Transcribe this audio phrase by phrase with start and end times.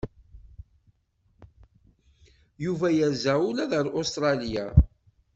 [2.65, 4.65] Yuba yerza ula ar Ustṛalya?